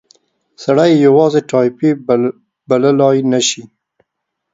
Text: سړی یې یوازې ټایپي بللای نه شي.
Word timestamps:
سړی 0.63 0.89
یې 0.95 1.03
یوازې 1.05 1.41
ټایپي 1.49 1.89
بللای 2.69 3.17
نه 3.31 3.39
شي. 3.47 3.63